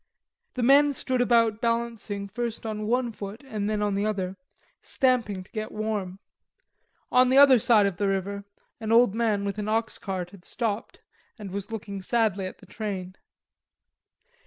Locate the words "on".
2.65-2.87, 3.83-3.93, 7.11-7.29